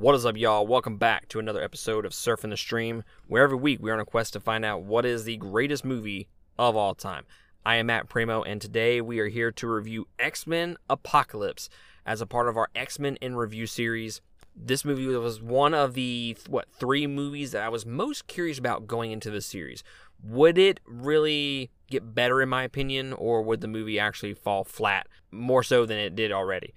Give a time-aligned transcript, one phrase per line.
[0.00, 0.66] What is up, y'all?
[0.66, 4.06] Welcome back to another episode of Surfing the Stream, where every week we're on a
[4.06, 6.26] quest to find out what is the greatest movie
[6.58, 7.26] of all time.
[7.66, 11.68] I am Matt Primo, and today we are here to review X Men Apocalypse
[12.06, 14.22] as a part of our X Men in Review series.
[14.56, 18.86] This movie was one of the, what, three movies that I was most curious about
[18.86, 19.84] going into the series.
[20.24, 25.08] Would it really get better, in my opinion, or would the movie actually fall flat
[25.30, 26.72] more so than it did already?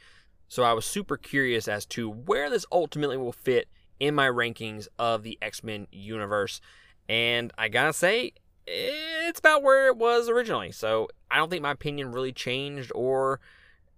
[0.48, 3.68] So I was super curious as to where this ultimately will fit
[4.00, 6.62] in my rankings of the X Men universe.
[7.10, 8.34] And I gotta say,
[8.66, 10.72] it's about where it was originally.
[10.72, 13.40] So I don't think my opinion really changed or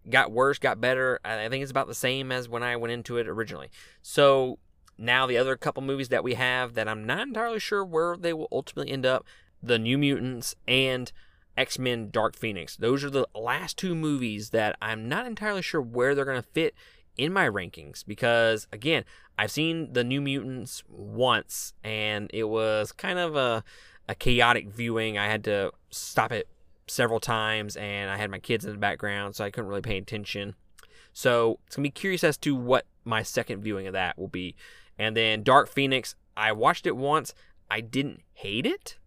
[0.10, 1.20] got worse, got better.
[1.26, 3.70] I think it's about the same as when I went into it originally.
[4.02, 4.60] So
[4.98, 8.34] now the other couple movies that we have that I'm not entirely sure where they
[8.34, 9.26] will ultimately end up,
[9.62, 11.12] the New Mutants and
[11.58, 12.76] X Men Dark Phoenix.
[12.76, 16.50] Those are the last two movies that I'm not entirely sure where they're going to
[16.50, 16.76] fit
[17.18, 19.06] in my rankings because, again,
[19.38, 23.64] I've seen the New Mutants once and it was kind of a,
[24.08, 25.18] a chaotic viewing.
[25.18, 26.48] I had to stop it
[26.88, 29.98] several times and I had my kids in the background, so I couldn't really pay
[29.98, 30.56] attention.
[31.14, 34.28] So it's going to be curious as to what my second viewing of that will
[34.28, 34.56] be.
[34.98, 37.34] And then Dark Phoenix, I watched it once.
[37.72, 38.98] I didn't hate it.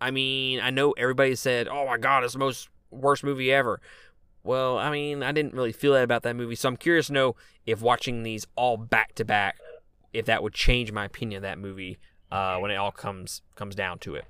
[0.00, 3.80] I mean, I know everybody said, "Oh my god, it's the most worst movie ever."
[4.42, 7.12] Well, I mean, I didn't really feel that about that movie, so I'm curious to
[7.12, 9.58] know if watching these all back to back,
[10.12, 11.98] if that would change my opinion of that movie
[12.32, 14.24] uh, when it all comes comes down to it.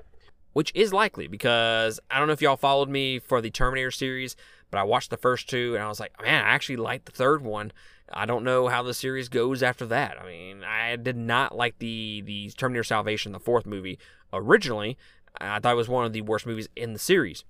[0.53, 4.35] Which is likely because I don't know if y'all followed me for the Terminator series,
[4.71, 7.13] but I watched the first two and I was like, man, I actually liked the
[7.13, 7.71] third one.
[8.13, 10.21] I don't know how the series goes after that.
[10.21, 13.99] I mean, I did not like the the Terminator Salvation, the fourth movie
[14.33, 14.99] originally.
[15.41, 17.45] I thought it was one of the worst movies in the series.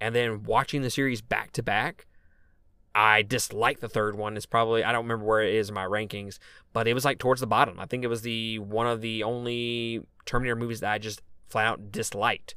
[0.00, 2.06] And then watching the series back to back,
[2.94, 4.36] I dislike the third one.
[4.36, 6.38] It's probably I don't remember where it is in my rankings,
[6.72, 7.78] but it was like towards the bottom.
[7.78, 11.66] I think it was the one of the only Terminator movies that I just flat
[11.66, 12.54] out disliked.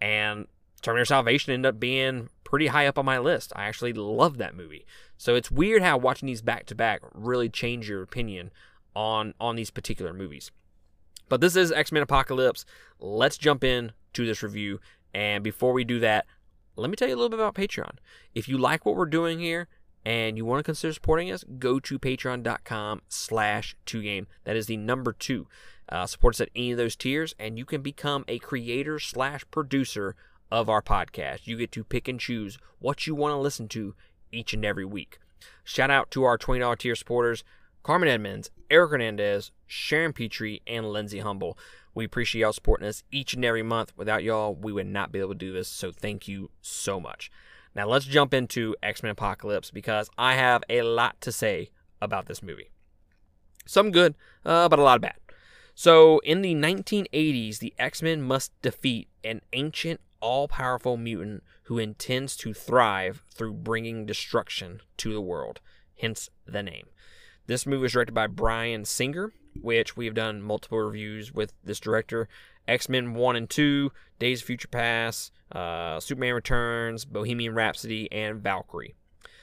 [0.00, 0.46] And
[0.80, 3.52] Terminator Salvation ended up being pretty high up on my list.
[3.54, 4.86] I actually love that movie.
[5.16, 8.50] So it's weird how watching these back to back really change your opinion
[8.94, 10.50] on on these particular movies.
[11.28, 12.64] But this is X Men Apocalypse.
[12.98, 14.80] Let's jump in to this review.
[15.12, 16.26] And before we do that,
[16.76, 17.98] let me tell you a little bit about Patreon.
[18.34, 19.68] If you like what we're doing here
[20.04, 24.26] and you want to consider supporting us, go to patreon.com slash 2game.
[24.44, 25.46] That is the number two.
[25.88, 29.44] Uh, support us at any of those tiers, and you can become a creator slash
[29.50, 30.14] producer
[30.50, 31.46] of our podcast.
[31.46, 33.94] You get to pick and choose what you want to listen to
[34.32, 35.18] each and every week.
[35.64, 37.44] Shout out to our $20 tier supporters,
[37.82, 41.58] Carmen Edmonds, Eric Hernandez, Sharon Petrie, and Lindsay Humble.
[41.94, 43.92] We appreciate y'all supporting us each and every month.
[43.96, 45.68] Without y'all, we would not be able to do this.
[45.68, 47.30] So thank you so much.
[47.74, 52.26] Now let's jump into X Men Apocalypse because I have a lot to say about
[52.26, 52.70] this movie.
[53.66, 54.14] Some good,
[54.44, 55.16] uh, but a lot of bad.
[55.74, 61.78] So in the 1980s, the X Men must defeat an ancient, all powerful mutant who
[61.78, 65.60] intends to thrive through bringing destruction to the world,
[65.96, 66.86] hence the name.
[67.46, 71.80] This movie was directed by Bryan Singer, which we have done multiple reviews with this
[71.80, 72.28] director.
[72.68, 78.40] X Men 1 and 2, Days of Future Past, uh, Superman Returns, Bohemian Rhapsody, and
[78.40, 78.94] Valkyrie.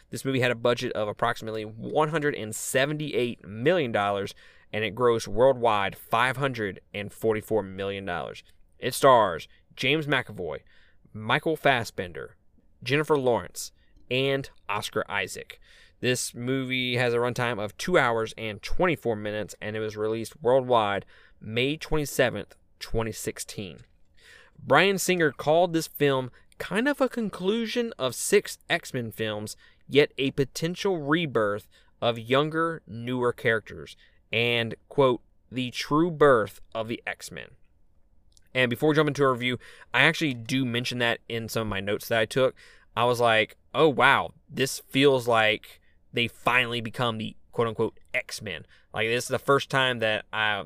[0.10, 8.10] This movie had a budget of approximately $178 million and it grossed worldwide $544 million.
[8.80, 10.60] It stars James McAvoy,
[11.14, 12.36] Michael Fassbender,
[12.84, 13.72] Jennifer Lawrence,
[14.10, 15.60] and Oscar Isaac.
[16.00, 20.42] This movie has a runtime of 2 hours and 24 minutes, and it was released
[20.42, 21.06] worldwide
[21.42, 23.80] May 27th, 2016.
[24.60, 29.56] Bryan Singer called this film kind of a conclusion of six X Men films,
[29.88, 31.68] yet a potential rebirth
[32.02, 33.96] of younger, newer characters,
[34.32, 35.22] and, quote,
[35.52, 37.50] the true birth of the X Men.
[38.54, 39.58] And before we jump into a review,
[39.94, 42.56] I actually do mention that in some of my notes that I took.
[42.96, 45.80] I was like, oh, wow, this feels like
[46.18, 48.66] they finally become the quote unquote X Men.
[48.94, 50.64] Like this is the first time that I,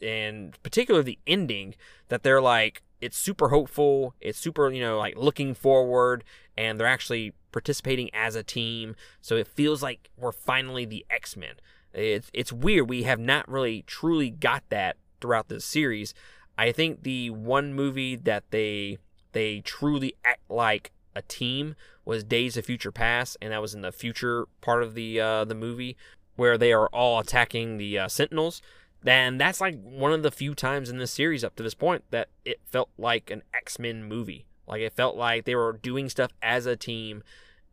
[0.00, 1.74] in particular the ending,
[2.08, 4.14] that they're like it's super hopeful.
[4.20, 6.24] It's super you know like looking forward,
[6.56, 8.94] and they're actually participating as a team.
[9.20, 11.54] So it feels like we're finally the X Men.
[11.92, 12.88] It's it's weird.
[12.88, 16.14] We have not really truly got that throughout this series.
[16.56, 18.98] I think the one movie that they
[19.32, 21.74] they truly act like a team
[22.04, 25.44] was Days of Future Past, and that was in the future part of the uh,
[25.44, 25.96] the movie
[26.36, 28.62] where they are all attacking the uh, Sentinels.
[29.04, 32.04] And that's like one of the few times in this series up to this point
[32.10, 34.46] that it felt like an X Men movie.
[34.66, 37.22] Like it felt like they were doing stuff as a team,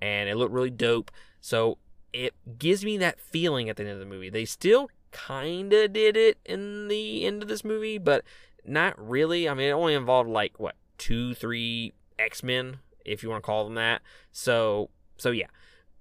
[0.02, 1.12] and it looked really dope.
[1.40, 1.78] So
[2.14, 4.30] it gives me that feeling at the end of the movie.
[4.30, 8.24] They still kind of did it in the end of this movie, but
[8.66, 9.48] not really.
[9.48, 13.46] I mean, it only involved like what two, three X Men, if you want to
[13.46, 14.02] call them that.
[14.32, 15.48] So, so yeah,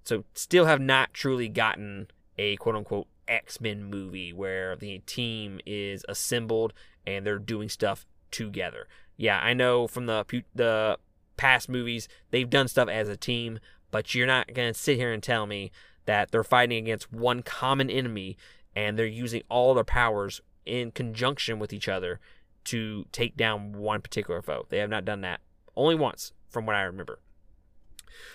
[0.03, 2.07] so still have not truly gotten
[2.37, 6.73] a quote unquote X Men movie where the team is assembled
[7.05, 8.87] and they're doing stuff together.
[9.17, 10.25] Yeah, I know from the
[10.55, 10.97] the
[11.37, 13.59] past movies they've done stuff as a team,
[13.91, 15.71] but you're not gonna sit here and tell me
[16.05, 18.37] that they're fighting against one common enemy
[18.75, 22.19] and they're using all their powers in conjunction with each other
[22.65, 24.65] to take down one particular foe.
[24.69, 25.41] They have not done that
[25.75, 27.19] only once, from what I remember.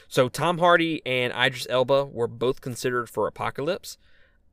[0.09, 3.99] So Tom Hardy and Idris Elba were both considered for Apocalypse.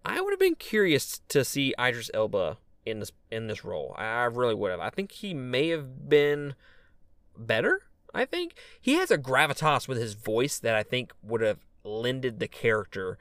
[0.04, 3.96] I would have been curious to see Idris Elba in this in this role.
[3.98, 4.80] I really would have.
[4.80, 6.56] I think he may have been
[7.38, 7.84] better.
[8.14, 12.40] I think he has a gravitas with his voice that I think would have lended
[12.40, 13.18] the character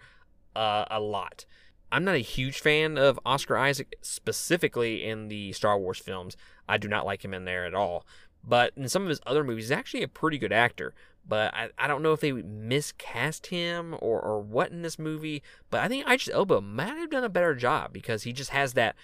[0.57, 1.45] uh, a lot.
[1.93, 6.37] I'm not a huge fan of Oscar Isaac specifically in the Star Wars films.
[6.69, 8.07] I do not like him in there at all.
[8.43, 10.95] But in some of his other movies, he's actually a pretty good actor.
[11.27, 15.43] But I, I don't know if they miscast him or, or what in this movie.
[15.71, 18.73] But I think Idris Elba might have done a better job because he just has
[18.75, 18.97] that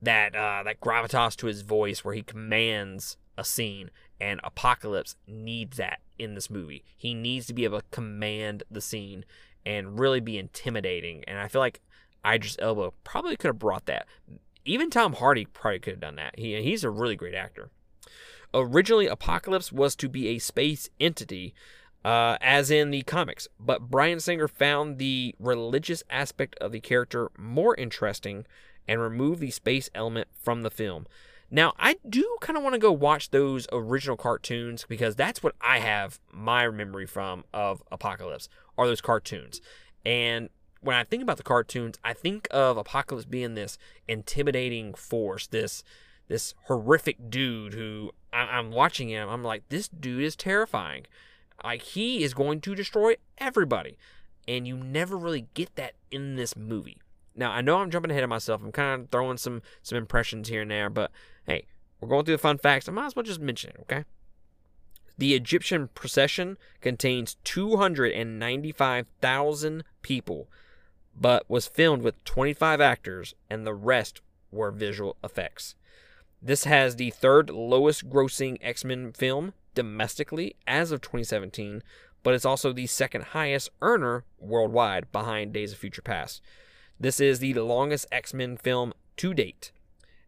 [0.00, 3.90] that uh, that gravitas to his voice where he commands a scene.
[4.20, 6.84] And Apocalypse needs that in this movie.
[6.96, 9.24] He needs to be able to command the scene
[9.64, 11.24] and really be intimidating.
[11.28, 11.80] And I feel like
[12.26, 14.06] Idris Elba probably could have brought that.
[14.64, 16.38] Even Tom Hardy probably could have done that.
[16.38, 17.70] He, he's a really great actor.
[18.54, 21.54] Originally, Apocalypse was to be a space entity,
[22.04, 27.30] uh, as in the comics, but Bryan Singer found the religious aspect of the character
[27.38, 28.44] more interesting
[28.88, 31.06] and removed the space element from the film.
[31.50, 35.54] Now, I do kind of want to go watch those original cartoons because that's what
[35.60, 39.60] I have my memory from of Apocalypse are those cartoons.
[40.04, 40.48] And
[40.80, 43.76] when I think about the cartoons, I think of Apocalypse being this
[44.08, 45.84] intimidating force, this
[46.32, 49.28] this horrific dude who I, am watching him.
[49.28, 51.04] I'm like, this dude is terrifying.
[51.62, 53.98] Like he is going to destroy everybody,
[54.48, 56.96] and you never really get that in this movie.
[57.36, 58.62] Now I know I'm jumping ahead of myself.
[58.64, 61.10] I'm kind of throwing some some impressions here and there, but
[61.46, 61.66] hey,
[62.00, 62.88] we're going through the fun facts.
[62.88, 64.06] I might as well just mention it, okay?
[65.18, 70.48] The Egyptian procession contains 295,000 people,
[71.14, 75.74] but was filmed with 25 actors, and the rest were visual effects.
[76.44, 81.84] This has the third lowest grossing X Men film domestically as of 2017,
[82.24, 86.42] but it's also the second highest earner worldwide behind Days of Future Past.
[86.98, 89.70] This is the longest X Men film to date,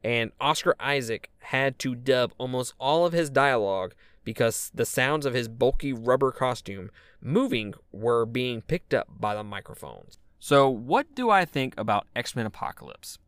[0.04, 5.34] and Oscar Isaac had to dub almost all of his dialogue because the sounds of
[5.34, 10.18] his bulky rubber costume moving were being picked up by the microphones.
[10.38, 13.18] So, what do I think about X Men Apocalypse?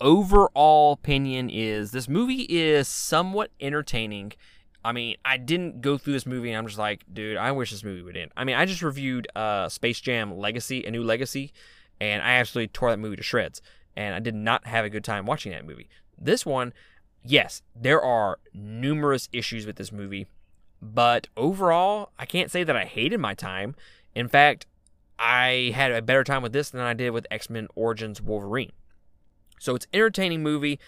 [0.00, 4.32] Overall opinion is this movie is somewhat entertaining.
[4.84, 7.70] I mean, I didn't go through this movie and I'm just like, dude, I wish
[7.70, 8.30] this movie would end.
[8.36, 11.52] I mean, I just reviewed uh, Space Jam Legacy, a new legacy,
[12.00, 13.60] and I absolutely tore that movie to shreds.
[13.96, 15.88] And I did not have a good time watching that movie.
[16.16, 16.72] This one,
[17.24, 20.26] yes, there are numerous issues with this movie,
[20.80, 23.74] but overall, I can't say that I hated my time.
[24.14, 24.66] In fact,
[25.18, 28.72] I had a better time with this than I did with X Men Origins Wolverine.
[29.58, 30.78] So it's entertaining movie,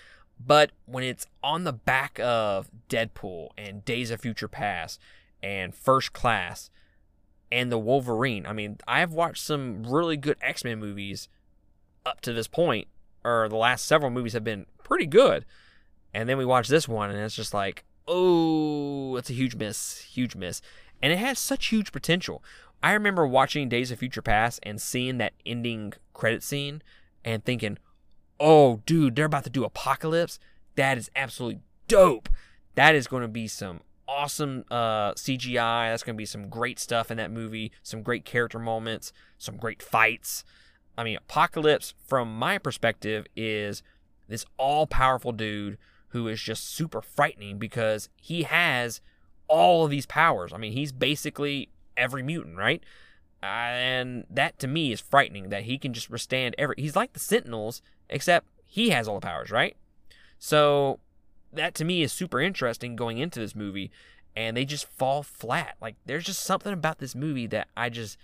[0.44, 5.00] but when it's on the back of Deadpool and Days of Future Past
[5.42, 6.70] and First Class
[7.52, 11.28] and the Wolverine, I mean, I have watched some really good X-Men movies
[12.06, 12.88] up to this point,
[13.24, 15.44] or the last several movies have been pretty good.
[16.14, 20.00] And then we watch this one and it's just like, oh, it's a huge miss,
[20.00, 20.60] huge miss.
[21.02, 22.42] And it has such huge potential.
[22.82, 26.82] I remember watching Days of Future Past and seeing that ending credit scene
[27.24, 27.78] and thinking,
[28.40, 30.38] oh, dude, they're about to do Apocalypse.
[30.74, 32.28] That is absolutely dope.
[32.74, 35.90] That is going to be some awesome uh, CGI.
[35.90, 37.70] That's going to be some great stuff in that movie.
[37.82, 39.12] Some great character moments.
[39.38, 40.42] Some great fights.
[40.96, 43.82] I mean, Apocalypse, from my perspective, is
[44.28, 45.76] this all powerful dude
[46.08, 49.00] who is just super frightening because he has
[49.46, 50.52] all of these powers.
[50.52, 52.82] I mean, he's basically every mutant, right?
[53.42, 56.74] and that to me is frightening that he can just withstand every.
[56.78, 59.76] He's like the Sentinels, except he has all the powers, right?
[60.38, 61.00] So
[61.52, 63.90] that to me is super interesting going into this movie,
[64.36, 65.76] and they just fall flat.
[65.80, 68.18] Like there's just something about this movie that I just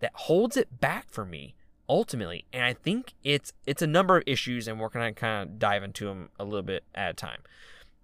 [0.00, 1.54] that holds it back for me
[1.88, 5.58] ultimately, and I think it's it's a number of issues, and we're gonna kind of
[5.58, 7.40] dive into them a little bit at a time.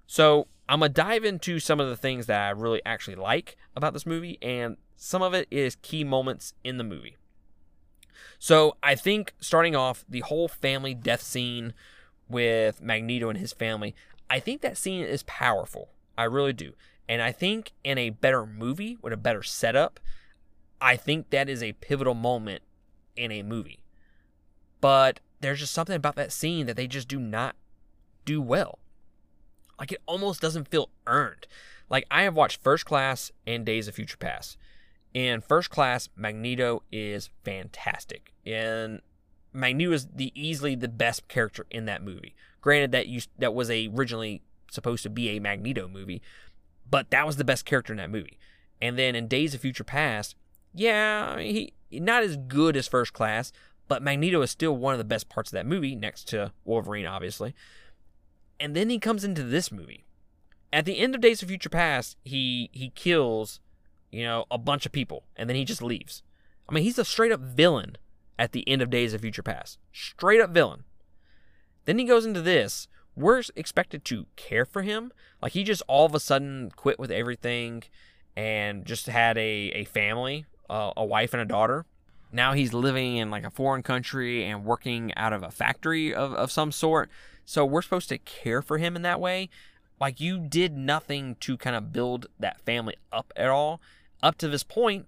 [0.07, 3.93] So I'm gonna dive into some of the things that I really actually like about
[3.93, 7.17] this movie, and some of it is key moments in the movie.
[8.45, 11.73] So I think starting off the whole family death scene
[12.29, 13.95] with Magneto and his family,
[14.29, 15.89] I think that scene is powerful.
[16.19, 16.75] I really do.
[17.09, 19.99] And I think in a better movie with a better setup,
[20.79, 22.61] I think that is a pivotal moment
[23.17, 23.83] in a movie.
[24.83, 27.57] But there's just something about that scene that they just do not
[28.27, 28.79] do well.
[29.79, 31.47] Like it almost doesn't feel earned.
[31.89, 34.59] Like I have watched First Class and Days of Future Past.
[35.15, 38.35] In First Class, Magneto is fantastic.
[38.45, 39.01] And
[39.53, 42.35] Magneto is the easily the best character in that movie.
[42.61, 46.21] Granted that you that was a originally supposed to be a Magneto movie,
[46.91, 48.39] but that was the best character in that movie.
[48.83, 50.35] And then in Days of Future Past,
[50.75, 53.53] yeah, he not as good as First Class,
[53.87, 57.07] but Magneto is still one of the best parts of that movie, next to Wolverine,
[57.07, 57.55] obviously.
[58.59, 60.05] And then he comes into this movie.
[60.73, 63.61] At the end of Days of Future Past, he he kills,
[64.15, 66.23] you know, a bunch of people, and then he just leaves.
[66.69, 67.97] I mean, he's a straight up villain
[68.39, 69.79] at the end of Days of Future Past.
[69.93, 70.85] Straight up villain.
[71.85, 72.89] Then he goes into this.
[73.17, 75.13] We're expected to care for him.
[75.43, 77.83] Like he just all of a sudden quit with everything
[78.37, 81.85] and just had a, a family, uh, a wife and a daughter.
[82.33, 86.33] Now he's living in like a foreign country and working out of a factory of,
[86.33, 87.11] of some sort.
[87.45, 89.51] So we're supposed to care for him in that way.
[90.01, 93.81] Like you did nothing to kind of build that family up at all.
[94.25, 95.07] Up to this point,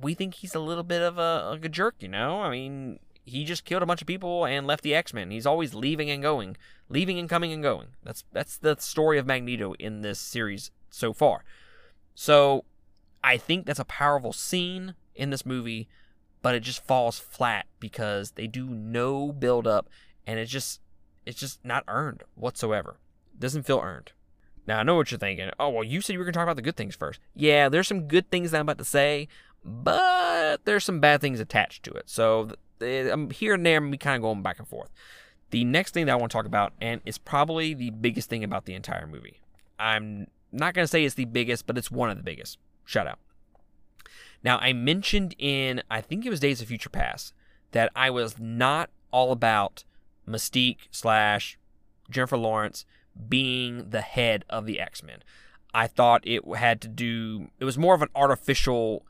[0.00, 2.40] we think he's a little bit of a, a jerk, you know?
[2.42, 5.32] I mean, he just killed a bunch of people and left the X-Men.
[5.32, 6.56] He's always leaving and going,
[6.88, 7.88] leaving and coming and going.
[8.04, 11.44] That's that's the story of Magneto in this series so far.
[12.14, 12.64] So,
[13.24, 15.88] I think that's a powerful scene in this movie,
[16.40, 19.88] but it just falls flat because they do no build up
[20.24, 20.80] and it's just
[21.26, 22.98] it's just not earned whatsoever.
[23.34, 24.12] It doesn't feel earned.
[24.66, 25.50] Now I know what you're thinking.
[25.58, 27.20] Oh well, you said you were gonna talk about the good things first.
[27.34, 29.28] Yeah, there's some good things that I'm about to say,
[29.64, 32.08] but there's some bad things attached to it.
[32.08, 32.50] So
[32.80, 34.90] I'm here and there, we kind of going back and forth.
[35.50, 38.42] The next thing that I want to talk about, and it's probably the biggest thing
[38.42, 39.40] about the entire movie.
[39.78, 42.58] I'm not gonna say it's the biggest, but it's one of the biggest.
[42.84, 43.18] Shout out.
[44.44, 47.34] Now I mentioned in I think it was Days of Future Past
[47.72, 49.84] that I was not all about
[50.28, 51.58] Mystique slash
[52.10, 52.84] Jennifer Lawrence
[53.28, 55.22] being the head of the X Men.
[55.74, 57.48] I thought it had to do.
[57.58, 59.06] It was more of an artificial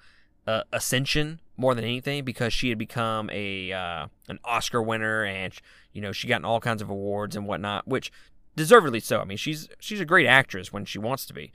[0.46, 5.52] uh, ascension more than anything because she had become a uh, an Oscar winner and
[5.92, 8.12] you know she gotten all kinds of awards and whatnot, which
[8.56, 9.20] deservedly so.
[9.20, 11.52] I mean, she's she's a great actress when she wants to be.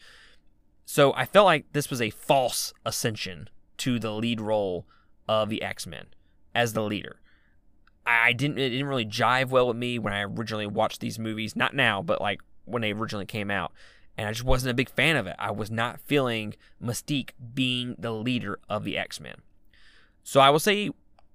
[0.86, 4.86] So I felt like this was a false ascension to the lead role
[5.28, 6.08] of the X Men
[6.56, 7.20] as the leader.
[8.08, 11.56] I didn't it didn't really jive well with me when I originally watched these movies.
[11.56, 13.72] Not now, but like when they originally came out.
[14.18, 15.36] And I just wasn't a big fan of it.
[15.38, 19.36] I was not feeling Mystique being the leader of the X Men.
[20.24, 20.90] So I will say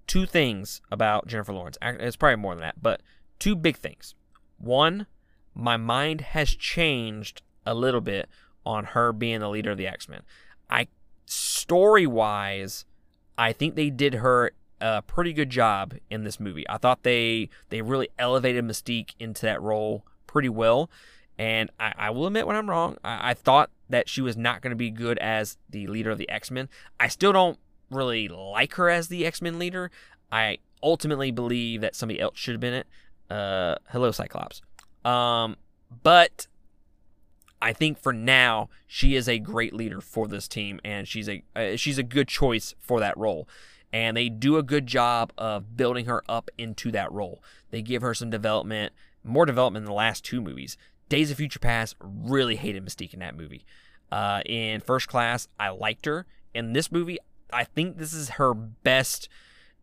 [0.07, 1.79] two things about Jennifer Lawrence.
[1.81, 3.03] It's probably more than that, but
[3.39, 4.15] two big things.
[4.59, 5.07] One,
[5.55, 8.29] my mind has changed a little bit
[8.65, 10.23] on her being the leader of the X Men.
[10.69, 10.89] I
[11.27, 12.85] story wise,
[13.39, 16.69] I think they did her a pretty good job in this movie.
[16.69, 20.91] I thought they they really elevated Mystique into that role pretty well.
[21.39, 22.99] And I, I will admit when I'm wrong.
[23.03, 26.19] I, I thought that she was not going to be good as the leader of
[26.19, 26.69] the X Men.
[27.01, 27.59] I still don't
[27.91, 29.91] really like her as the X Men leader.
[30.31, 32.87] I ultimately believe that somebody else should have been it.
[33.31, 34.61] Uh, hello, Cyclops.
[35.05, 35.57] Um,
[36.03, 36.49] but
[37.61, 41.45] I think for now she is a great leader for this team, and she's a
[41.55, 43.49] uh, she's a good choice for that role
[43.93, 47.43] and they do a good job of building her up into that role.
[47.71, 50.77] They give her some development, more development in the last two movies.
[51.09, 53.67] Days of Future Past really hated Mystique in that movie.
[54.11, 56.27] Uh, in First Class, I liked her.
[56.55, 57.19] In this movie,
[57.53, 59.29] I think this is her best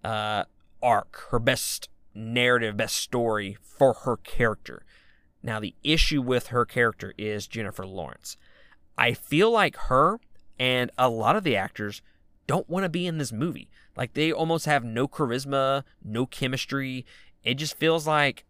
[0.04, 0.46] uh,
[0.82, 4.84] arc, her best narrative, best story for her character.
[5.42, 8.38] Now, the issue with her character is Jennifer Lawrence.
[8.98, 10.20] I feel like her
[10.60, 12.02] and a lot of the actors
[12.48, 13.70] don't want to be in this movie.
[13.96, 17.06] Like they almost have no charisma, no chemistry.
[17.44, 18.46] It just feels like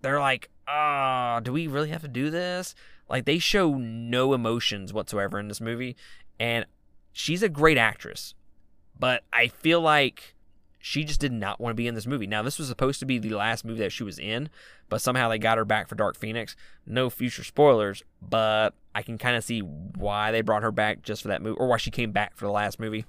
[0.00, 2.74] they're like, ah, oh, do we really have to do this?
[3.08, 5.96] Like they show no emotions whatsoever in this movie.
[6.38, 6.66] And
[7.12, 8.34] she's a great actress.
[8.98, 10.34] But I feel like
[10.78, 12.26] she just did not want to be in this movie.
[12.26, 14.48] Now, this was supposed to be the last movie that she was in,
[14.88, 16.56] but somehow they got her back for Dark Phoenix.
[16.86, 21.22] No future spoilers, but I can kind of see why they brought her back just
[21.22, 23.04] for that movie, or why she came back for the last movie.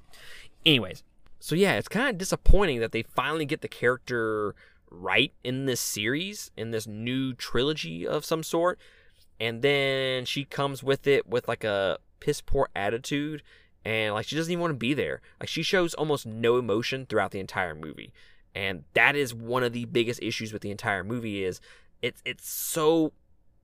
[0.66, 1.04] Anyways,
[1.39, 4.55] so yeah, it's kind of disappointing that they finally get the character
[4.91, 8.79] right in this series, in this new trilogy of some sort,
[9.39, 13.41] and then she comes with it with like a piss poor attitude,
[13.86, 15.22] and like she doesn't even want to be there.
[15.39, 18.13] Like she shows almost no emotion throughout the entire movie.
[18.55, 21.62] And that is one of the biggest issues with the entire movie is
[22.01, 23.13] it's it's so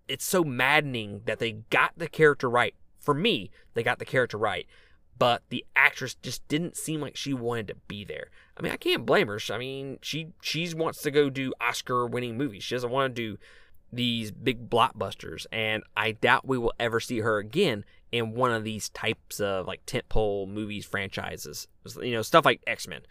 [0.08, 2.76] it's so maddening that they got the character right.
[3.00, 4.66] For me, they got the character right,
[5.18, 8.28] but the actress just didn't seem like she wanted to be there.
[8.58, 9.40] I mean, I can't blame her.
[9.52, 12.64] I mean, she she wants to go do Oscar-winning movies.
[12.64, 13.38] She doesn't want to do
[13.92, 18.64] these big blockbusters, and I doubt we will ever see her again in one of
[18.64, 21.68] these types of like tentpole movies franchises.
[22.02, 23.02] You know, stuff like X Men.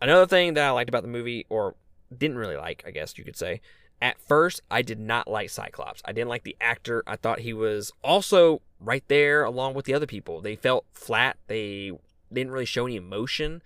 [0.00, 1.76] Another thing that I liked about the movie, or
[2.16, 3.60] didn't really like, I guess you could say,
[4.02, 6.02] at first, I did not like Cyclops.
[6.04, 7.04] I didn't like the actor.
[7.06, 10.40] I thought he was also right there along with the other people.
[10.40, 11.36] They felt flat.
[11.46, 11.92] They
[12.32, 13.62] didn't really show any emotion.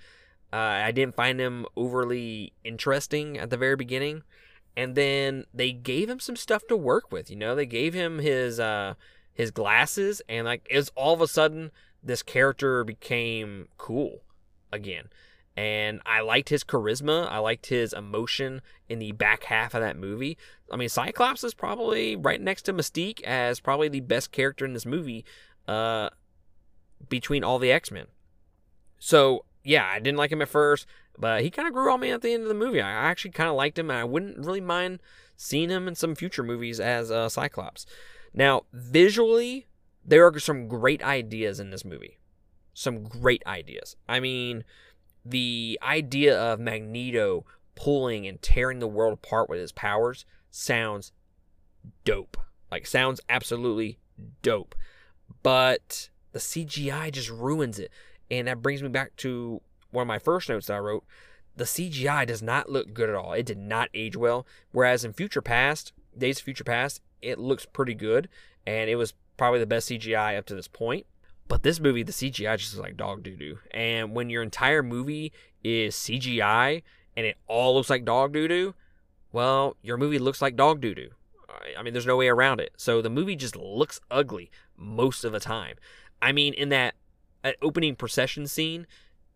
[0.52, 4.24] Uh, I didn't find him overly interesting at the very beginning.
[4.76, 7.30] And then they gave him some stuff to work with.
[7.30, 8.92] You know, they gave him his uh,
[9.32, 11.70] his glasses, and like it's all of a sudden
[12.02, 14.20] this character became cool
[14.70, 15.08] again
[15.56, 17.30] and I liked his charisma.
[17.30, 20.36] I liked his emotion in the back half of that movie.
[20.70, 24.74] I mean, Cyclops is probably right next to Mystique as probably the best character in
[24.74, 25.24] this movie
[25.66, 26.10] uh,
[27.08, 28.06] between all the X Men.
[28.98, 30.86] So, yeah, I didn't like him at first,
[31.18, 32.80] but he kind of grew on me at the end of the movie.
[32.80, 35.00] I actually kind of liked him, and I wouldn't really mind
[35.36, 37.86] seeing him in some future movies as uh, Cyclops.
[38.34, 39.66] Now, visually,
[40.04, 42.18] there are some great ideas in this movie.
[42.74, 43.96] Some great ideas.
[44.08, 44.64] I mean,
[45.28, 51.12] the idea of Magneto pulling and tearing the world apart with his powers sounds
[52.04, 52.36] dope.
[52.70, 53.98] Like sounds absolutely
[54.42, 54.74] dope.
[55.42, 57.90] But the CGI just ruins it.
[58.30, 61.04] And that brings me back to one of my first notes that I wrote.
[61.56, 63.32] The CGI does not look good at all.
[63.32, 64.46] It did not age well.
[64.72, 68.28] Whereas in Future Past, Days of Future Past, it looks pretty good.
[68.66, 71.06] And it was probably the best CGI up to this point.
[71.48, 73.58] But this movie, the CGI just looks like dog doo doo.
[73.70, 76.82] And when your entire movie is CGI
[77.16, 78.74] and it all looks like dog doo doo,
[79.32, 81.10] well, your movie looks like dog doo doo.
[81.76, 82.72] I mean, there's no way around it.
[82.76, 85.76] So the movie just looks ugly most of the time.
[86.20, 86.94] I mean, in that,
[87.42, 88.86] that opening procession scene,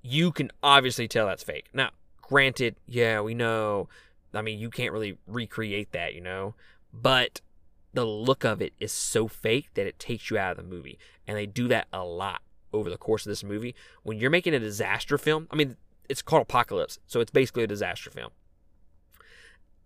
[0.02, 1.68] you can obviously tell that's fake.
[1.72, 1.90] Now,
[2.22, 3.88] granted, yeah, we know.
[4.32, 6.54] I mean, you can't really recreate that, you know?
[6.92, 7.40] But
[7.92, 10.98] the look of it is so fake that it takes you out of the movie.
[11.26, 13.74] And they do that a lot over the course of this movie.
[14.02, 15.76] When you're making a disaster film, I mean,
[16.08, 18.30] it's called Apocalypse, so it's basically a disaster film.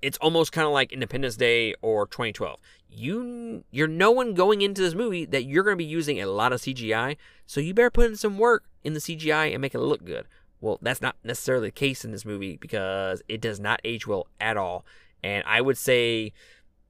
[0.02, 2.58] It's almost kind of like Independence Day or 2012.
[2.90, 6.26] You you're no one going into this movie that you're going to be using a
[6.26, 9.74] lot of CGI, so you better put in some work in the CGI and make
[9.74, 10.26] it look good.
[10.60, 14.26] Well, that's not necessarily the case in this movie because it does not age well
[14.40, 14.84] at all.
[15.22, 16.32] And I would say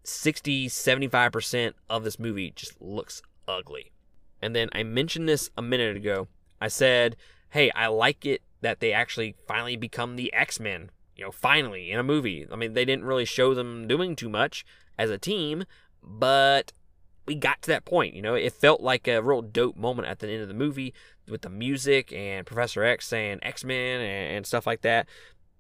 [0.05, 3.93] 60, 75% of this movie just looks ugly.
[4.41, 6.29] And then I mentioned this a minute ago.
[6.61, 7.17] I said,
[7.51, 11.91] hey, I like it that they actually finally become the X Men, you know, finally
[11.91, 12.47] in a movie.
[12.51, 14.65] I mean, they didn't really show them doing too much
[14.99, 15.65] as a team,
[16.03, 16.73] but
[17.27, 18.15] we got to that point.
[18.15, 20.93] You know, it felt like a real dope moment at the end of the movie
[21.29, 25.07] with the music and Professor X saying X Men and, and stuff like that.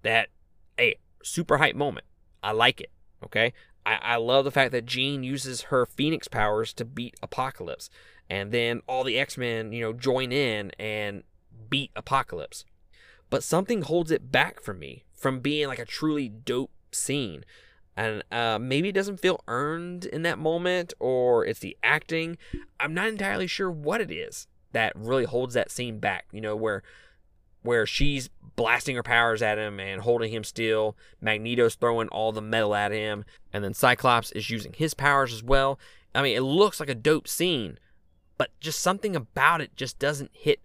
[0.03, 0.29] That,
[0.77, 2.07] hey, super hype moment.
[2.43, 2.91] I like it.
[3.25, 3.55] Okay.
[3.87, 7.91] I, I love the fact that Jean uses her Phoenix powers to beat Apocalypse.
[8.31, 11.23] And then all the X Men, you know, join in and
[11.69, 12.65] beat Apocalypse.
[13.31, 17.45] But something holds it back from me from being like a truly dope scene.
[17.97, 22.39] And uh, maybe it doesn't feel earned in that moment, or it's the acting.
[22.81, 26.27] I'm not entirely sure what it is that really holds that scene back.
[26.33, 26.83] You know, where
[27.65, 30.97] where she's blasting her powers at him and holding him still.
[31.21, 33.25] Magneto's throwing all the metal at him.
[33.53, 35.81] And then Cyclops is using his powers as well.
[36.15, 37.79] I mean, it looks like a dope scene,
[38.39, 40.61] but just something about it just doesn't hit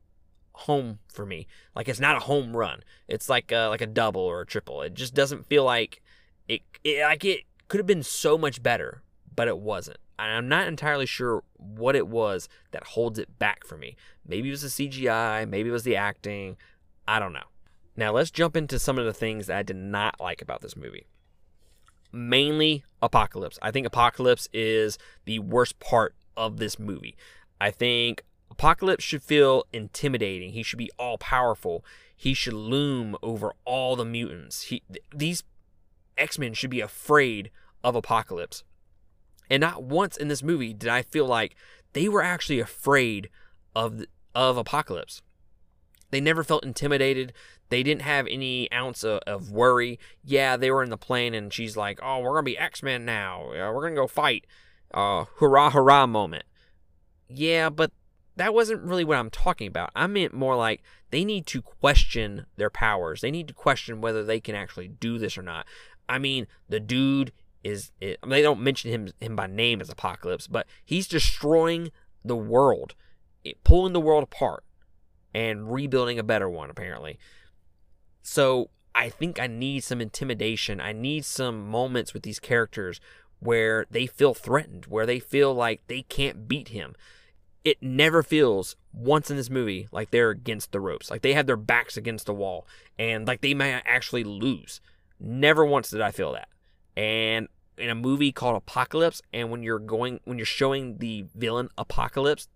[0.53, 1.47] home for me.
[1.75, 2.83] Like it's not a home run.
[3.07, 4.81] It's like a, like a double or a triple.
[4.81, 6.03] It just doesn't feel like
[6.47, 9.01] it, it like it could have been so much better,
[9.33, 9.97] but it wasn't.
[10.19, 13.95] And I'm not entirely sure what it was that holds it back for me.
[14.27, 16.57] Maybe it was the CGI, maybe it was the acting.
[17.09, 17.49] I don't know.
[17.97, 20.77] Now let's jump into some of the things that I did not like about this
[20.77, 21.07] movie.
[22.11, 23.57] Mainly Apocalypse.
[23.63, 27.17] I think Apocalypse is the worst part of this movie.
[27.59, 30.51] I think Apocalypse should feel intimidating.
[30.51, 31.83] He should be all powerful.
[32.15, 34.63] He should loom over all the mutants.
[34.63, 35.43] He, th- these
[36.15, 37.49] X Men should be afraid
[37.83, 38.63] of Apocalypse.
[39.49, 41.55] And not once in this movie did I feel like
[41.93, 43.31] they were actually afraid
[43.75, 45.23] of of Apocalypse.
[46.11, 47.33] They never felt intimidated.
[47.69, 49.99] They didn't have any ounce of, of worry.
[50.23, 53.05] Yeah, they were in the plane, and she's like, "Oh, we're gonna be X Men
[53.05, 53.47] now.
[53.49, 54.45] We're gonna go fight."
[54.91, 56.43] Uh, hurrah, hurrah moment.
[57.27, 57.91] Yeah, but
[58.35, 59.91] that wasn't really what I'm talking about.
[59.95, 63.21] I meant more like they need to question their powers.
[63.21, 65.67] They need to question whether they can actually do this or not.
[66.07, 67.31] I mean, the dude
[67.63, 71.91] is I mean, they don't mention him him by name as Apocalypse, but he's destroying
[72.25, 72.95] the world,
[73.63, 74.63] pulling the world apart
[75.33, 77.19] and rebuilding a better one apparently.
[78.21, 80.81] So, I think I need some intimidation.
[80.81, 82.99] I need some moments with these characters
[83.39, 86.95] where they feel threatened, where they feel like they can't beat him.
[87.63, 91.45] It never feels once in this movie like they're against the ropes, like they have
[91.45, 94.81] their backs against the wall and like they may actually lose.
[95.19, 96.49] Never once did I feel that.
[96.97, 101.69] And in a movie called Apocalypse, and when you're going, when you're showing the villain
[101.77, 102.47] Apocalypse,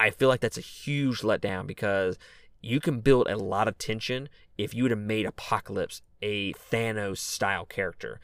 [0.00, 2.18] I feel like that's a huge letdown because
[2.62, 7.18] you can build a lot of tension if you would have made Apocalypse a Thanos
[7.18, 8.18] style character.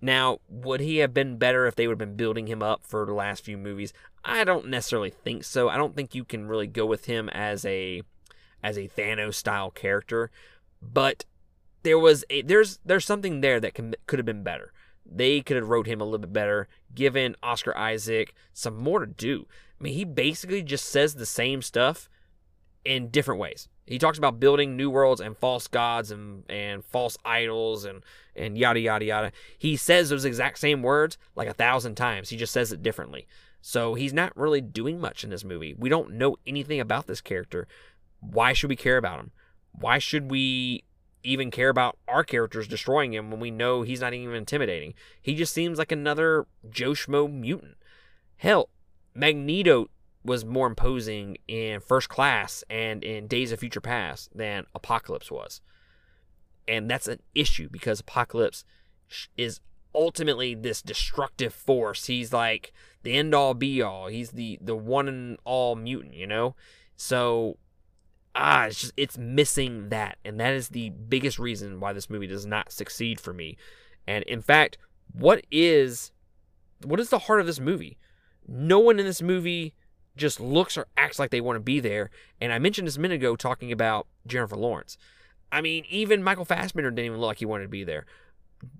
[0.00, 3.04] Now, would he have been better if they would have been building him up for
[3.04, 3.92] the last few movies?
[4.24, 5.68] I don't necessarily think so.
[5.68, 8.02] I don't think you can really go with him as a
[8.62, 10.30] as a Thanos style character,
[10.80, 11.24] but
[11.82, 14.72] there was a there's there's something there that can, could have been better.
[15.10, 19.06] They could have wrote him a little bit better, given Oscar Isaac some more to
[19.06, 19.46] do.
[19.80, 22.08] I mean, he basically just says the same stuff
[22.84, 23.68] in different ways.
[23.86, 28.04] He talks about building new worlds and false gods and, and false idols and,
[28.36, 29.32] and yada yada yada.
[29.56, 32.28] He says those exact same words like a thousand times.
[32.28, 33.26] He just says it differently.
[33.62, 35.74] So he's not really doing much in this movie.
[35.76, 37.66] We don't know anything about this character.
[38.20, 39.30] Why should we care about him?
[39.72, 40.84] Why should we
[41.22, 44.94] even care about our characters destroying him when we know he's not even intimidating?
[45.20, 47.76] He just seems like another Joe Schmo mutant.
[48.36, 48.70] Hell,
[49.14, 49.90] Magneto
[50.24, 55.60] was more imposing in First Class and in Days of Future Past than Apocalypse was.
[56.66, 58.64] And that's an issue because Apocalypse
[59.36, 59.60] is
[59.94, 62.06] ultimately this destructive force.
[62.06, 64.08] He's like the end all be all.
[64.08, 66.54] He's the the one and all mutant, you know?
[66.96, 67.56] So
[68.34, 70.18] ah, it's just it's missing that.
[70.24, 73.56] And that is the biggest reason why this movie does not succeed for me.
[74.06, 74.78] And in fact,
[75.12, 76.12] what is
[76.84, 77.98] what is the heart of this movie?
[78.46, 79.74] No one in this movie
[80.16, 82.10] just looks or acts like they want to be there.
[82.40, 84.98] And I mentioned this a minute ago talking about Jennifer Lawrence.
[85.50, 88.04] I mean, even Michael Fassbender didn't even look like he wanted to be there.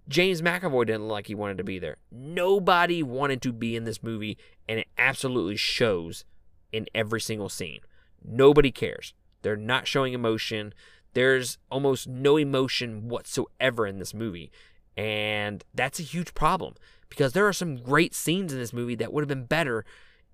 [0.08, 1.96] James McAvoy didn't look like he wanted to be there.
[2.10, 4.36] Nobody wanted to be in this movie,
[4.68, 6.24] and it absolutely shows
[6.72, 7.80] in every single scene.
[8.24, 9.14] Nobody cares.
[9.42, 10.74] They're not showing emotion.
[11.14, 14.50] There's almost no emotion whatsoever in this movie.
[14.96, 16.74] And that's a huge problem
[17.08, 19.84] because there are some great scenes in this movie that would have been better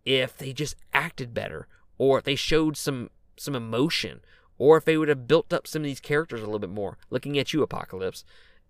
[0.05, 1.67] if they just acted better
[1.99, 4.21] or if they showed some some emotion
[4.59, 6.99] or if they would have built up some of these characters a little bit more
[7.11, 8.25] looking at you apocalypse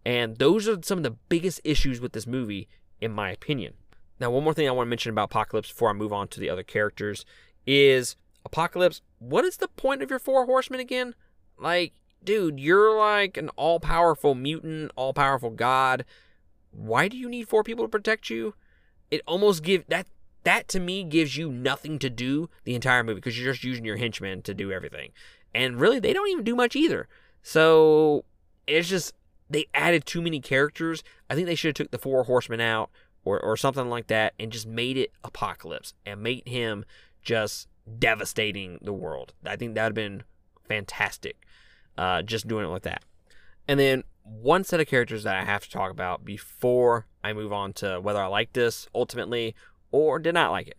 [0.05, 2.69] and those are some of the biggest issues with this movie
[3.01, 3.75] in my opinion
[4.21, 6.41] now one more thing i want to mention about apocalypse before i move on to
[6.41, 7.25] the other characters
[7.67, 11.15] is apocalypse what is the point of your four horsemen again
[11.59, 16.05] like dude you're like an all-powerful mutant all-powerful god
[16.71, 18.55] why do you need four people to protect you
[19.11, 20.07] it almost give that
[20.45, 23.85] that to me gives you nothing to do the entire movie because you're just using
[23.85, 25.11] your henchmen to do everything.
[25.55, 27.09] And really, they don't even do much either.
[27.43, 28.25] So
[28.67, 29.15] it's just
[29.51, 31.03] they added too many characters.
[31.29, 32.91] I think they should have took the four horsemen out
[33.25, 36.85] or, or something like that and just made it apocalypse and made him
[37.23, 39.35] just devastating the world.
[39.45, 40.23] I think that would have been
[40.67, 41.37] fantastic.
[41.97, 43.05] Uh, just doing it like that.
[43.69, 47.53] And then one set of characters that I have to talk about before I move
[47.53, 49.55] on to whether I like this ultimately
[49.93, 50.79] or did not like it.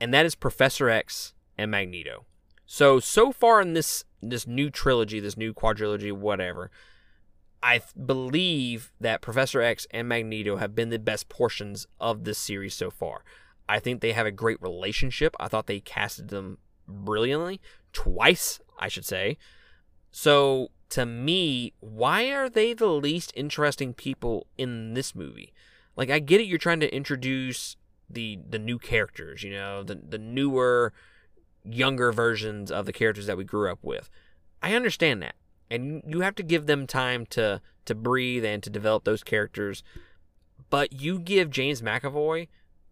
[0.00, 2.24] And that is Professor X and Magneto.
[2.66, 6.70] So so far in this this new trilogy, this new quadrilogy, whatever,
[7.62, 12.74] I believe that Professor X and Magneto have been the best portions of this series
[12.74, 13.24] so far.
[13.68, 15.36] I think they have a great relationship.
[15.38, 17.60] I thought they casted them brilliantly,
[17.92, 19.36] twice, I should say.
[20.10, 25.52] So, to me, why are they the least interesting people in this movie?
[25.96, 27.76] Like, I get it, you're trying to introduce
[28.10, 30.92] the the new characters, you know, the the newer,
[31.64, 34.08] younger versions of the characters that we grew up with.
[34.62, 35.34] I understand that,
[35.70, 39.82] and you have to give them time to to breathe and to develop those characters.
[40.70, 42.48] But you give James McAvoy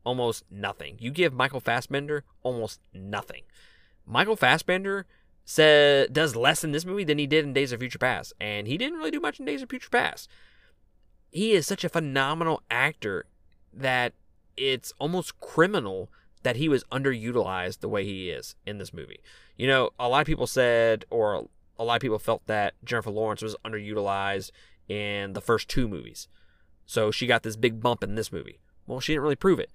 [0.06, 0.96] almost nothing.
[1.00, 3.42] You give Michael Fassbender almost nothing.
[4.06, 5.04] Michael Fassbender
[5.44, 8.68] said does less in this movie than he did in Days of Future Past, and
[8.68, 10.30] he didn't really do much in Days of Future Past.
[11.30, 13.26] He is such a phenomenal actor
[13.74, 14.14] that
[14.56, 16.08] it's almost criminal
[16.44, 19.20] that he was underutilized the way he is in this movie.
[19.56, 23.10] You know, a lot of people said, or a lot of people felt that Jennifer
[23.10, 24.52] Lawrence was underutilized
[24.88, 26.28] in the first two movies.
[26.86, 28.60] So she got this big bump in this movie.
[28.86, 29.70] Well, she didn't really prove it.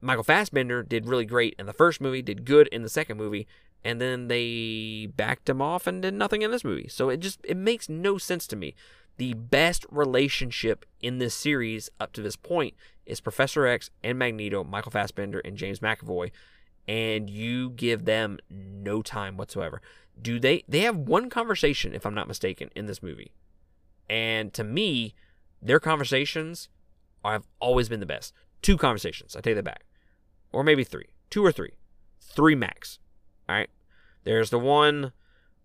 [0.00, 3.46] Michael Fassbender did really great in the first movie, did good in the second movie,
[3.84, 6.88] and then they backed him off and did nothing in this movie.
[6.88, 8.74] So it just it makes no sense to me.
[9.16, 14.62] The best relationship in this series up to this point is Professor X and Magneto,
[14.62, 16.30] Michael Fassbender and James McAvoy,
[16.86, 19.80] and you give them no time whatsoever.
[20.20, 23.32] Do they they have one conversation if I'm not mistaken in this movie.
[24.10, 25.14] And to me,
[25.60, 26.68] their conversations
[27.24, 28.32] have always been the best.
[28.62, 29.84] Two conversations, I take that back.
[30.52, 31.08] Or maybe three.
[31.30, 31.72] Two or three.
[32.20, 32.98] Three max.
[33.48, 33.70] All right.
[34.24, 35.12] There's the one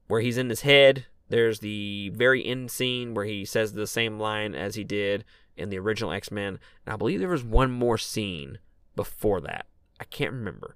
[0.08, 1.06] where he's in his head.
[1.30, 5.70] There's the very end scene where he says the same line as he did in
[5.70, 6.60] the original X Men.
[6.86, 8.60] And I believe there was one more scene
[8.96, 9.66] before that.
[10.00, 10.76] I can't remember.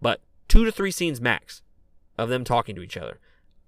[0.00, 1.62] But two to three scenes max
[2.16, 3.18] of them talking to each other.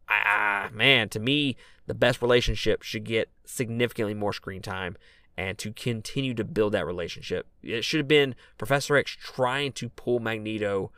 [0.08, 4.96] Ah, man, to me, the best relationship should get significantly more screen time
[5.40, 7.46] and to continue to build that relationship.
[7.62, 10.92] It should have been Professor X trying to pull Magneto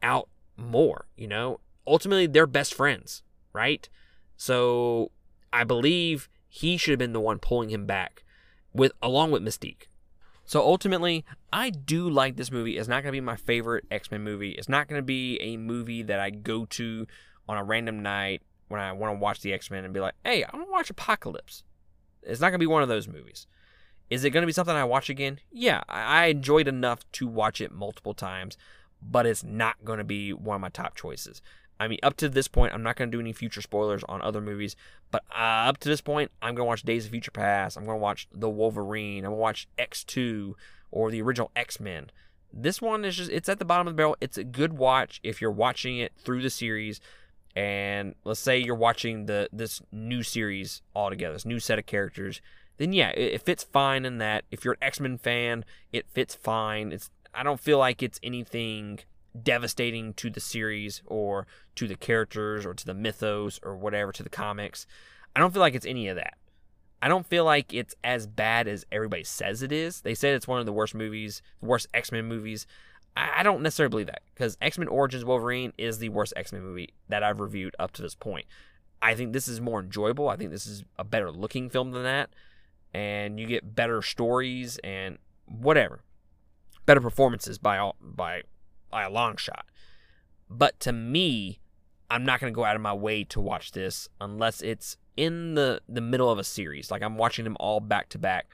[0.00, 1.58] out more, you know?
[1.88, 3.88] Ultimately, they're best friends, right?
[4.36, 5.10] So
[5.52, 8.22] I believe he should have been the one pulling him back
[8.72, 9.88] with along with Mystique.
[10.44, 12.78] So ultimately, I do like this movie.
[12.78, 14.52] It's not going to be my favorite X-Men movie.
[14.52, 17.08] It's not going to be a movie that I go to
[17.48, 20.44] on a random night when I want to watch the X-Men and be like, "Hey,
[20.44, 21.64] I want to watch Apocalypse."
[22.22, 23.48] It's not going to be one of those movies.
[24.10, 25.38] Is it going to be something I watch again?
[25.52, 28.58] Yeah, I enjoyed enough to watch it multiple times
[29.02, 31.42] but it's not going to be one of my top choices.
[31.78, 34.20] I mean, up to this point, I'm not going to do any future spoilers on
[34.20, 34.76] other movies,
[35.10, 37.76] but uh, up to this point, I'm going to watch Days of Future Past.
[37.76, 39.24] I'm going to watch The Wolverine.
[39.24, 40.54] I'm going to watch X2
[40.90, 42.10] or the original X Men.
[42.52, 44.16] This one is just, it's at the bottom of the barrel.
[44.20, 47.00] It's a good watch if you're watching it through the series.
[47.56, 52.40] And let's say you're watching the this new series altogether, this new set of characters,
[52.80, 54.44] then yeah, it, it fits fine in that.
[54.50, 56.92] If you're an X Men fan, it fits fine.
[56.92, 59.00] It's I don't feel like it's anything
[59.40, 64.22] devastating to the series or to the characters or to the mythos or whatever to
[64.22, 64.86] the comics.
[65.36, 66.38] I don't feel like it's any of that.
[67.02, 70.00] I don't feel like it's as bad as everybody says it is.
[70.00, 72.66] They said it's one of the worst movies, the worst X Men movies.
[73.14, 76.62] I don't necessarily believe that because X Men Origins Wolverine is the worst X Men
[76.62, 78.46] movie that I've reviewed up to this point.
[79.02, 80.30] I think this is more enjoyable.
[80.30, 82.30] I think this is a better looking film than that.
[82.92, 86.02] And you get better stories and whatever
[86.90, 88.42] better performances by all, by
[88.90, 89.64] by a long shot.
[90.48, 91.60] But to me,
[92.10, 95.54] I'm not going to go out of my way to watch this unless it's in
[95.54, 96.90] the the middle of a series.
[96.90, 98.48] Like I'm watching them all back to back.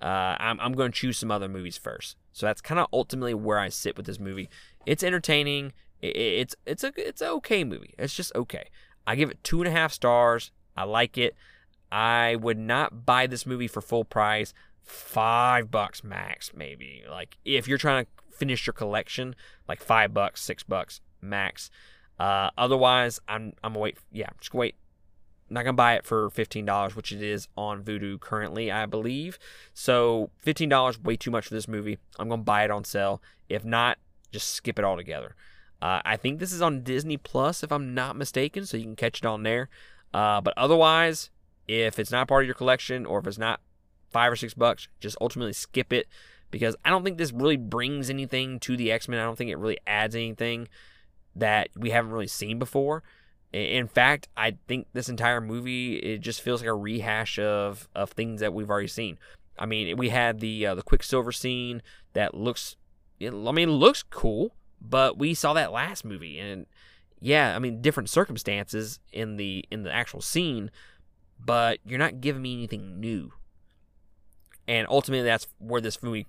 [0.00, 2.16] Uh, I'm I'm going to choose some other movies first.
[2.32, 4.50] So that's kind of ultimately where I sit with this movie.
[4.84, 5.72] It's entertaining.
[6.02, 7.94] it's it's a it's an okay movie.
[7.98, 8.68] It's just okay.
[9.06, 10.52] I give it two and a half stars.
[10.76, 11.34] I like it.
[11.90, 17.04] I would not buy this movie for full price five bucks max, maybe.
[17.08, 19.34] Like if you're trying to finish your collection,
[19.68, 21.70] like five bucks, six bucks max.
[22.18, 23.98] Uh, otherwise, I'm I'm gonna wait.
[24.12, 24.74] Yeah, just wait.
[25.48, 28.86] I'm not gonna buy it for fifteen dollars, which it is on Vudu currently, I
[28.86, 29.38] believe.
[29.74, 31.98] So fifteen dollars, way too much for this movie.
[32.18, 33.22] I'm gonna buy it on sale.
[33.48, 33.98] If not,
[34.32, 35.34] just skip it altogether.
[35.82, 38.96] Uh, I think this is on Disney Plus, if I'm not mistaken, so you can
[38.96, 39.70] catch it on there.
[40.12, 41.30] Uh, but otherwise,
[41.70, 43.60] if it's not part of your collection or if it's not
[44.10, 46.08] five or six bucks, just ultimately skip it
[46.50, 49.20] because I don't think this really brings anything to the X Men.
[49.20, 50.68] I don't think it really adds anything
[51.36, 53.04] that we haven't really seen before.
[53.52, 58.10] In fact, I think this entire movie it just feels like a rehash of of
[58.10, 59.18] things that we've already seen.
[59.58, 61.82] I mean, we had the uh, the Quicksilver scene
[62.14, 62.76] that looks,
[63.22, 66.66] I mean, looks cool, but we saw that last movie, and
[67.20, 70.70] yeah, I mean, different circumstances in the in the actual scene,
[71.44, 73.32] but you're not giving me anything new.
[74.68, 76.26] And ultimately, that's where this movie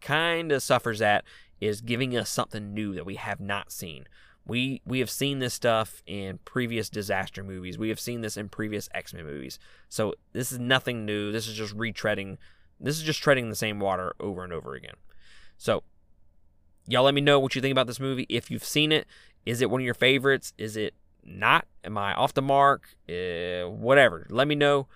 [0.00, 1.24] kind of suffers at
[1.60, 4.06] is giving us something new that we have not seen.
[4.46, 7.78] We we have seen this stuff in previous disaster movies.
[7.78, 9.58] We have seen this in previous X-Men movies.
[9.88, 11.32] So this is nothing new.
[11.32, 12.38] This is just retreading.
[12.78, 14.94] This is just treading the same water over and over again.
[15.58, 15.82] So
[16.86, 18.26] y'all let me know what you think about this movie.
[18.28, 19.06] If you've seen it,
[19.44, 20.52] is it one of your favorites?
[20.58, 20.94] Is it
[21.26, 21.66] not?
[21.84, 22.96] Am I off the mark?
[23.08, 24.26] Uh, whatever.
[24.30, 24.86] Let me know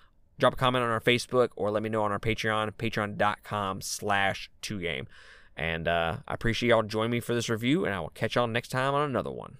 [0.41, 4.49] drop a comment on our Facebook or let me know on our Patreon, patreon.com slash
[4.61, 5.05] 2game.
[5.55, 8.47] And uh, I appreciate y'all joining me for this review, and I will catch y'all
[8.47, 9.57] next time on another one.